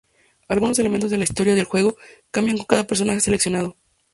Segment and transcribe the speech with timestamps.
[0.47, 1.95] Algunos elementos de la historia del juego
[2.31, 3.77] cambian con cada personaje seleccionado.